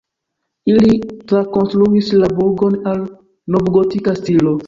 Ili 0.75 0.93
trakonstruis 1.31 2.09
la 2.23 2.31
burgon 2.39 2.79
al 2.93 3.05
novgotika 3.57 4.17
stilo. 4.23 4.55